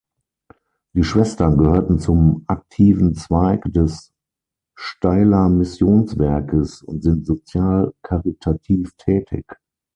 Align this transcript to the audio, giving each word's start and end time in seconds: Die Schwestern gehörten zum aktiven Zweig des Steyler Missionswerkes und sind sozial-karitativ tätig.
Die 0.95 1.03
Schwestern 1.03 1.59
gehörten 1.59 1.99
zum 1.99 2.43
aktiven 2.47 3.13
Zweig 3.13 3.61
des 3.71 4.11
Steyler 4.75 5.47
Missionswerkes 5.47 6.81
und 6.81 7.03
sind 7.03 7.27
sozial-karitativ 7.27 8.93
tätig. 8.97 9.45